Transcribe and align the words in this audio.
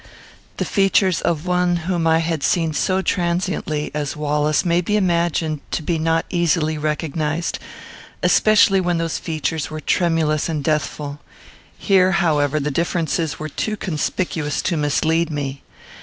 The 0.57 0.65
features 0.65 1.21
of 1.21 1.45
one 1.45 1.75
whom 1.85 2.07
I 2.07 2.17
had 2.17 2.41
seen 2.41 2.73
so 2.73 3.03
transiently 3.03 3.91
as 3.93 4.15
Wallace 4.17 4.65
may 4.65 4.81
be 4.81 4.97
imagined 4.97 5.59
to 5.69 5.83
be 5.83 5.99
not 5.99 6.25
easily 6.31 6.75
recognised, 6.75 7.59
especially 8.23 8.81
when 8.81 8.97
those 8.97 9.19
features 9.19 9.69
were 9.69 9.79
tremulous 9.79 10.49
and 10.49 10.63
deathful. 10.63 11.19
Here, 11.77 12.13
however, 12.13 12.59
the 12.59 12.71
differences 12.71 13.37
were 13.37 13.47
too 13.47 13.77
conspicuous 13.77 14.63
to 14.63 14.75
mislead 14.75 15.29
me. 15.29 15.61